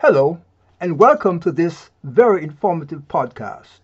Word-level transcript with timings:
Hello, 0.00 0.42
and 0.78 0.98
welcome 0.98 1.40
to 1.40 1.50
this 1.50 1.88
very 2.04 2.44
informative 2.44 3.08
podcast. 3.08 3.80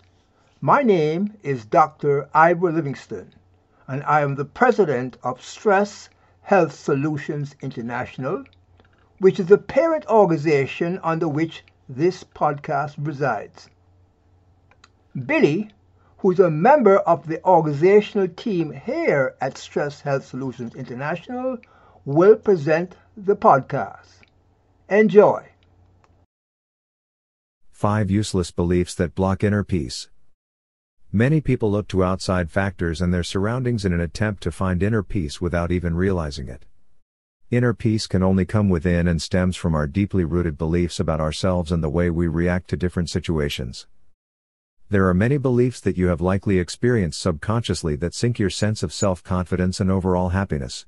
My 0.61 0.83
name 0.83 1.39
is 1.43 1.65
Dr. 1.65 2.29
Ivor 2.35 2.71
Livingston, 2.71 3.33
and 3.89 4.05
I 4.05 4.21
am 4.21 4.35
the 4.35 4.45
president 4.45 5.17
of 5.23 5.43
Stress 5.43 6.11
Health 6.43 6.75
Solutions 6.75 7.57
International, 7.63 8.45
which 9.21 9.41
is 9.41 9.47
the 9.47 9.57
parent 9.57 10.05
organization 10.07 11.01
under 11.03 11.27
which 11.27 11.65
this 11.89 12.25
podcast 12.25 12.97
resides. 12.99 13.71
Billy, 15.25 15.71
who's 16.19 16.39
a 16.39 16.51
member 16.51 16.99
of 16.99 17.27
the 17.27 17.43
organizational 17.43 18.29
team 18.29 18.71
here 18.71 19.35
at 19.41 19.57
Stress 19.57 20.03
Health 20.03 20.27
Solutions 20.27 20.75
International, 20.75 21.57
will 22.05 22.37
present 22.37 22.97
the 23.17 23.35
podcast. 23.35 24.21
Enjoy. 24.91 25.52
Five 27.83 28.13
useless 28.13 28.53
beliefs 28.53 28.95
that 28.95 29.17
block 29.17 29.43
inner 29.43 29.65
peace. 29.65 30.09
Many 31.11 31.41
people 31.41 31.69
look 31.69 31.89
to 31.89 32.05
outside 32.05 32.49
factors 32.49 33.01
and 33.01 33.13
their 33.13 33.25
surroundings 33.25 33.85
in 33.85 33.93
an 33.93 34.01
attempt 34.01 34.41
to 34.45 34.53
find 34.53 34.85
inner 34.85 35.03
peace 35.03 35.41
without 35.41 35.73
even 35.73 35.97
realizing 35.97 36.47
it. 36.47 36.65
Inner 37.51 37.75
peace 37.75 38.07
can 38.07 38.23
only 38.23 38.45
come 38.45 38.69
within 38.69 39.09
and 39.09 39.21
stems 39.21 39.57
from 39.57 39.75
our 39.75 39.89
deeply 39.89 40.23
rooted 40.23 40.57
beliefs 40.57 41.01
about 41.01 41.21
ourselves 41.21 41.73
and 41.73 41.83
the 41.83 41.91
way 41.91 42.09
we 42.09 42.29
react 42.29 42.71
to 42.71 42.77
different 42.77 43.11
situations. 43.11 43.89
There 44.89 45.09
are 45.09 45.13
many 45.13 45.37
beliefs 45.37 45.81
that 45.81 45.97
you 45.97 46.07
have 46.07 46.21
likely 46.21 46.61
experienced 46.61 47.21
subconsciously 47.21 47.97
that 47.97 48.15
sink 48.15 48.39
your 48.39 48.49
sense 48.49 48.85
of 48.85 48.93
self 48.93 49.25
confidence 49.25 49.81
and 49.81 49.91
overall 49.91 50.29
happiness. 50.29 50.87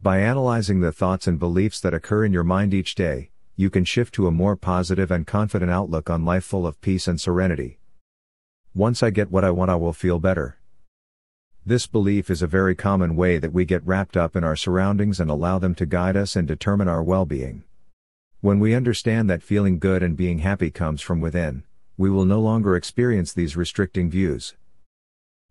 By 0.00 0.20
analyzing 0.20 0.78
the 0.78 0.92
thoughts 0.92 1.26
and 1.26 1.40
beliefs 1.40 1.80
that 1.80 1.92
occur 1.92 2.24
in 2.24 2.32
your 2.32 2.44
mind 2.44 2.72
each 2.72 2.94
day, 2.94 3.30
you 3.56 3.70
can 3.70 3.84
shift 3.84 4.12
to 4.14 4.26
a 4.26 4.32
more 4.32 4.56
positive 4.56 5.12
and 5.12 5.26
confident 5.26 5.70
outlook 5.70 6.10
on 6.10 6.24
life 6.24 6.44
full 6.44 6.66
of 6.66 6.80
peace 6.80 7.06
and 7.06 7.20
serenity. 7.20 7.78
Once 8.74 9.00
I 9.00 9.10
get 9.10 9.30
what 9.30 9.44
I 9.44 9.52
want, 9.52 9.70
I 9.70 9.76
will 9.76 9.92
feel 9.92 10.18
better. 10.18 10.58
This 11.64 11.86
belief 11.86 12.30
is 12.30 12.42
a 12.42 12.48
very 12.48 12.74
common 12.74 13.14
way 13.14 13.38
that 13.38 13.52
we 13.52 13.64
get 13.64 13.86
wrapped 13.86 14.16
up 14.16 14.34
in 14.34 14.42
our 14.42 14.56
surroundings 14.56 15.20
and 15.20 15.30
allow 15.30 15.60
them 15.60 15.74
to 15.76 15.86
guide 15.86 16.16
us 16.16 16.34
and 16.34 16.48
determine 16.48 16.88
our 16.88 17.02
well 17.02 17.24
being. 17.24 17.62
When 18.40 18.58
we 18.58 18.74
understand 18.74 19.30
that 19.30 19.42
feeling 19.42 19.78
good 19.78 20.02
and 20.02 20.16
being 20.16 20.40
happy 20.40 20.70
comes 20.72 21.00
from 21.00 21.20
within, 21.20 21.62
we 21.96 22.10
will 22.10 22.24
no 22.24 22.40
longer 22.40 22.74
experience 22.74 23.32
these 23.32 23.56
restricting 23.56 24.10
views. 24.10 24.56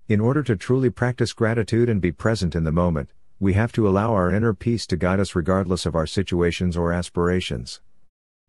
In 0.09 0.19
order 0.19 0.43
to 0.43 0.57
truly 0.57 0.89
practice 0.89 1.31
gratitude 1.31 1.87
and 1.87 2.01
be 2.01 2.11
present 2.11 2.53
in 2.53 2.65
the 2.65 2.71
moment, 2.73 3.09
we 3.39 3.53
have 3.53 3.71
to 3.71 3.87
allow 3.87 4.13
our 4.13 4.29
inner 4.29 4.53
peace 4.53 4.85
to 4.87 4.97
guide 4.97 5.21
us 5.21 5.35
regardless 5.35 5.85
of 5.85 5.95
our 5.95 6.05
situations 6.05 6.75
or 6.75 6.91
aspirations. 6.91 7.79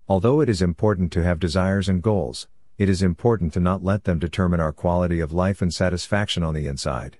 Although 0.06 0.42
it 0.42 0.50
is 0.50 0.60
important 0.60 1.12
to 1.12 1.22
have 1.22 1.40
desires 1.40 1.88
and 1.88 2.02
goals, 2.02 2.46
it 2.76 2.90
is 2.90 3.02
important 3.02 3.54
to 3.54 3.60
not 3.60 3.82
let 3.82 4.04
them 4.04 4.18
determine 4.18 4.60
our 4.60 4.72
quality 4.72 5.18
of 5.18 5.32
life 5.32 5.62
and 5.62 5.72
satisfaction 5.72 6.42
on 6.42 6.52
the 6.52 6.66
inside. 6.66 7.16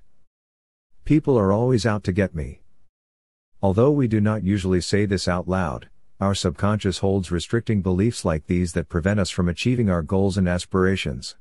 People 1.06 1.38
are 1.38 1.50
always 1.50 1.86
out 1.86 2.04
to 2.04 2.12
get 2.12 2.34
me. 2.34 2.60
Although 3.62 3.90
we 3.90 4.06
do 4.06 4.20
not 4.20 4.44
usually 4.44 4.82
say 4.82 5.06
this 5.06 5.26
out 5.26 5.48
loud, 5.48 5.88
our 6.20 6.34
subconscious 6.34 6.98
holds 6.98 7.30
restricting 7.30 7.80
beliefs 7.80 8.22
like 8.22 8.48
these 8.48 8.74
that 8.74 8.90
prevent 8.90 9.18
us 9.18 9.30
from 9.30 9.48
achieving 9.48 9.88
our 9.88 10.02
goals 10.02 10.36
and 10.36 10.46
aspirations. 10.46 11.36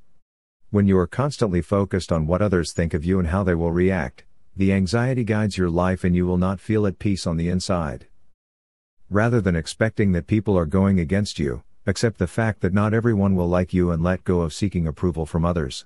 When 0.69 0.87
you 0.87 0.97
are 0.97 1.07
constantly 1.07 1.61
focused 1.61 2.11
on 2.13 2.25
what 2.25 2.41
others 2.41 2.71
think 2.71 2.93
of 2.93 3.03
you 3.03 3.19
and 3.19 3.27
how 3.27 3.43
they 3.43 3.55
will 3.55 3.73
react, 3.73 4.23
the 4.55 4.71
anxiety 4.71 5.25
guides 5.25 5.57
your 5.57 5.69
life 5.69 6.05
and 6.05 6.15
you 6.15 6.25
will 6.25 6.37
not 6.37 6.61
feel 6.61 6.87
at 6.87 6.99
peace 6.99 7.27
on 7.27 7.35
the 7.35 7.49
inside. 7.49 8.07
Rather 9.13 9.39
than 9.39 9.55
expecting 9.55 10.11
that 10.11 10.25
people 10.25 10.57
are 10.57 10.65
going 10.65 10.99
against 10.99 11.37
you, 11.37 11.61
accept 11.85 12.17
the 12.17 12.25
fact 12.25 12.61
that 12.61 12.73
not 12.73 12.95
everyone 12.95 13.35
will 13.35 13.47
like 13.47 13.71
you 13.71 13.91
and 13.91 14.01
let 14.01 14.23
go 14.23 14.41
of 14.41 14.51
seeking 14.51 14.87
approval 14.87 15.23
from 15.23 15.45
others. 15.45 15.85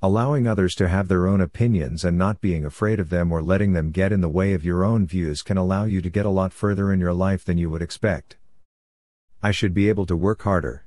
Allowing 0.00 0.46
others 0.46 0.76
to 0.76 0.86
have 0.86 1.08
their 1.08 1.26
own 1.26 1.40
opinions 1.40 2.04
and 2.04 2.16
not 2.16 2.40
being 2.40 2.64
afraid 2.64 3.00
of 3.00 3.10
them 3.10 3.32
or 3.32 3.42
letting 3.42 3.72
them 3.72 3.90
get 3.90 4.12
in 4.12 4.20
the 4.20 4.28
way 4.28 4.52
of 4.52 4.64
your 4.64 4.84
own 4.84 5.08
views 5.08 5.42
can 5.42 5.56
allow 5.56 5.86
you 5.86 6.00
to 6.00 6.08
get 6.08 6.24
a 6.24 6.30
lot 6.30 6.52
further 6.52 6.92
in 6.92 7.00
your 7.00 7.12
life 7.12 7.44
than 7.44 7.58
you 7.58 7.68
would 7.68 7.82
expect. 7.82 8.36
I 9.42 9.50
should 9.50 9.74
be 9.74 9.88
able 9.88 10.06
to 10.06 10.14
work 10.14 10.42
harder. 10.42 10.86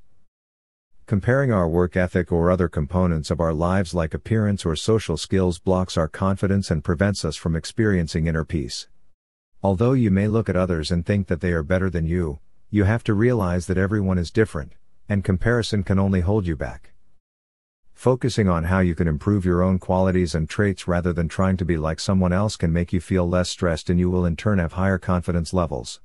Comparing 1.08 1.52
our 1.52 1.68
work 1.68 1.98
ethic 1.98 2.32
or 2.32 2.50
other 2.50 2.70
components 2.70 3.30
of 3.30 3.42
our 3.42 3.54
lives 3.54 3.94
like 3.94 4.14
appearance 4.14 4.66
or 4.66 4.78
social 4.78 5.18
skills 5.18 5.60
blocks 5.60 5.98
our 5.98 6.08
confidence 6.08 6.72
and 6.72 6.86
prevents 6.86 7.26
us 7.26 7.36
from 7.36 7.58
experiencing 7.58 8.28
inner 8.28 8.46
peace. 8.46 8.88
Although 9.62 9.92
you 9.92 10.10
may 10.10 10.30
look 10.30 10.48
at 10.48 10.56
others 10.56 10.90
and 10.90 11.06
think 11.06 11.28
that 11.28 11.42
they 11.42 11.52
are 11.52 11.64
better 11.64 11.90
than 11.90 12.06
you, 12.06 12.40
you 12.70 12.86
have 12.86 13.04
to 13.04 13.14
realize 13.14 13.68
that 13.68 13.78
everyone 13.78 14.18
is 14.18 14.32
different, 14.32 14.72
and 15.10 15.22
comparison 15.22 15.84
can 15.84 16.00
only 16.00 16.22
hold 16.22 16.48
you 16.48 16.56
back. 16.56 16.94
Focusing 17.94 18.48
on 18.48 18.64
how 18.64 18.80
you 18.80 18.96
can 18.96 19.10
improve 19.10 19.44
your 19.44 19.62
own 19.62 19.78
qualities 19.78 20.34
and 20.34 20.48
traits 20.48 20.88
rather 20.88 21.12
than 21.12 21.28
trying 21.28 21.58
to 21.58 21.66
be 21.66 21.76
like 21.76 22.00
someone 22.00 22.32
else 22.32 22.56
can 22.56 22.72
make 22.72 22.94
you 22.94 23.02
feel 23.02 23.28
less 23.28 23.50
stressed 23.50 23.90
and 23.90 24.00
you 24.00 24.10
will 24.10 24.24
in 24.24 24.38
turn 24.38 24.60
have 24.60 24.74
higher 24.74 24.98
confidence 24.98 25.54
levels. 25.54 26.00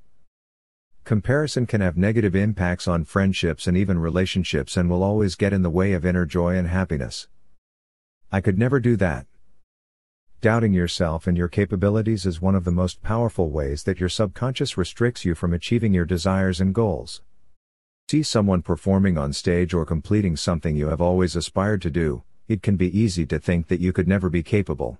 Comparison 1.05 1.65
can 1.65 1.79
have 1.79 1.95
negative 1.95 2.35
impacts 2.35 2.89
on 2.89 3.05
friendships 3.05 3.67
and 3.67 3.77
even 3.77 3.99
relationships 3.99 4.75
and 4.75 4.89
will 4.89 5.03
always 5.03 5.35
get 5.35 5.53
in 5.53 5.61
the 5.61 5.69
way 5.69 5.93
of 5.93 6.05
inner 6.05 6.25
joy 6.25 6.57
and 6.57 6.67
happiness. 6.67 7.29
I 8.33 8.41
could 8.41 8.57
never 8.57 8.81
do 8.81 8.97
that. 8.97 9.27
Doubting 10.45 10.73
yourself 10.73 11.25
and 11.25 11.35
your 11.35 11.47
capabilities 11.47 12.27
is 12.27 12.39
one 12.39 12.53
of 12.53 12.65
the 12.65 12.71
most 12.71 13.01
powerful 13.01 13.49
ways 13.49 13.81
that 13.81 13.99
your 13.99 14.09
subconscious 14.09 14.77
restricts 14.77 15.25
you 15.25 15.33
from 15.33 15.55
achieving 15.55 15.91
your 15.91 16.05
desires 16.05 16.61
and 16.61 16.71
goals. 16.71 17.23
See 18.11 18.21
someone 18.21 18.61
performing 18.61 19.17
on 19.17 19.33
stage 19.33 19.73
or 19.73 19.87
completing 19.87 20.37
something 20.37 20.75
you 20.75 20.89
have 20.89 21.01
always 21.01 21.35
aspired 21.35 21.81
to 21.81 21.89
do, 21.89 22.21
it 22.47 22.61
can 22.61 22.75
be 22.75 22.95
easy 22.95 23.25
to 23.25 23.39
think 23.39 23.69
that 23.69 23.79
you 23.79 23.91
could 23.91 24.07
never 24.07 24.29
be 24.29 24.43
capable. 24.43 24.99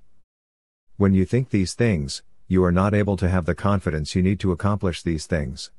When 0.97 1.13
you 1.13 1.25
think 1.25 1.51
these 1.51 1.75
things, 1.75 2.23
you 2.47 2.63
are 2.63 2.71
not 2.71 2.95
able 2.95 3.15
to 3.17 3.29
have 3.29 3.45
the 3.45 3.53
confidence 3.53 4.15
you 4.15 4.23
need 4.23 4.39
to 4.39 4.51
accomplish 4.51 5.03
these 5.03 5.27
things. 5.27 5.69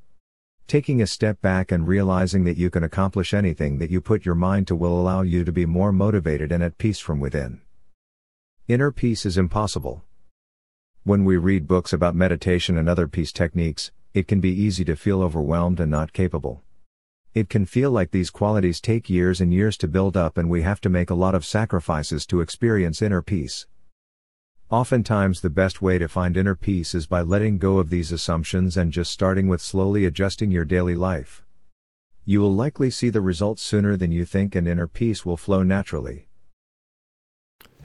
Taking 0.67 1.01
a 1.01 1.07
step 1.07 1.41
back 1.41 1.73
and 1.73 1.85
realizing 1.85 2.45
that 2.45 2.55
you 2.55 2.69
can 2.69 2.85
accomplish 2.85 3.33
anything 3.33 3.79
that 3.79 3.91
you 3.91 3.99
put 3.99 4.25
your 4.25 4.33
mind 4.33 4.65
to 4.67 4.77
will 4.77 4.97
allow 4.97 5.23
you 5.23 5.43
to 5.43 5.51
be 5.51 5.65
more 5.65 5.91
motivated 5.91 6.53
and 6.53 6.63
at 6.63 6.77
peace 6.77 6.99
from 6.99 7.19
within. 7.19 7.59
Inner 8.67 8.91
peace 8.91 9.25
is 9.25 9.37
impossible. 9.37 10.03
When 11.05 11.23
we 11.23 11.37
read 11.37 11.69
books 11.69 11.93
about 11.93 12.15
meditation 12.15 12.77
and 12.77 12.89
other 12.89 13.07
peace 13.07 13.31
techniques, 13.31 13.93
it 14.13 14.27
can 14.27 14.41
be 14.41 14.51
easy 14.51 14.83
to 14.83 14.97
feel 14.97 15.21
overwhelmed 15.21 15.79
and 15.79 15.89
not 15.89 16.11
capable. 16.11 16.63
It 17.33 17.47
can 17.47 17.65
feel 17.65 17.91
like 17.91 18.11
these 18.11 18.29
qualities 18.29 18.81
take 18.81 19.09
years 19.09 19.39
and 19.39 19.53
years 19.53 19.77
to 19.77 19.87
build 19.87 20.17
up 20.17 20.37
and 20.37 20.49
we 20.49 20.63
have 20.63 20.81
to 20.81 20.89
make 20.89 21.09
a 21.09 21.15
lot 21.15 21.33
of 21.33 21.45
sacrifices 21.45 22.25
to 22.25 22.41
experience 22.41 23.01
inner 23.01 23.21
peace. 23.21 23.67
Oftentimes, 24.69 25.39
the 25.39 25.49
best 25.49 25.81
way 25.81 25.97
to 25.97 26.09
find 26.09 26.35
inner 26.35 26.53
peace 26.53 26.93
is 26.93 27.07
by 27.07 27.21
letting 27.21 27.59
go 27.59 27.77
of 27.77 27.89
these 27.89 28.11
assumptions 28.11 28.75
and 28.75 28.91
just 28.91 29.11
starting 29.13 29.47
with 29.47 29.61
slowly 29.61 30.03
adjusting 30.03 30.51
your 30.51 30.65
daily 30.65 30.95
life. 30.95 31.41
You 32.25 32.41
will 32.41 32.53
likely 32.53 32.89
see 32.89 33.11
the 33.11 33.21
results 33.21 33.61
sooner 33.61 33.95
than 33.95 34.11
you 34.11 34.25
think, 34.25 34.55
and 34.55 34.67
inner 34.67 34.87
peace 34.87 35.25
will 35.25 35.37
flow 35.37 35.63
naturally. 35.63 36.26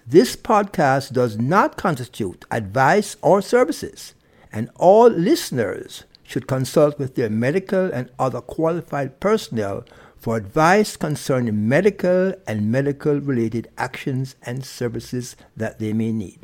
This 0.06 0.36
podcast 0.36 1.12
does 1.14 1.38
not 1.38 1.78
constitute 1.78 2.44
advice 2.50 3.16
or 3.22 3.40
services, 3.40 4.14
and 4.52 4.68
all 4.76 5.08
listeners 5.08 6.04
should 6.22 6.46
consult 6.46 6.98
with 6.98 7.14
their 7.14 7.30
medical 7.30 7.86
and 7.86 8.10
other 8.18 8.42
qualified 8.42 9.18
personnel 9.18 9.84
for 10.18 10.36
advice 10.36 10.96
concerning 10.96 11.68
medical 11.68 12.34
and 12.46 12.70
medical 12.70 13.18
related 13.18 13.68
actions 13.78 14.36
and 14.42 14.64
services 14.64 15.36
that 15.56 15.78
they 15.78 15.94
may 15.94 16.12
need. 16.12 16.40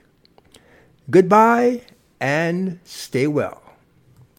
Goodbye 1.11 1.83
and 2.19 2.81
stay 2.85 3.27
well. 3.27 3.70